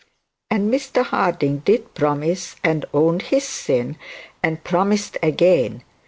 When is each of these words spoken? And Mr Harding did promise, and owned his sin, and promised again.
And 0.49 0.73
Mr 0.73 1.05
Harding 1.05 1.59
did 1.59 1.93
promise, 1.93 2.55
and 2.63 2.85
owned 2.91 3.21
his 3.21 3.43
sin, 3.43 3.97
and 4.41 4.63
promised 4.63 5.15
again. 5.21 5.83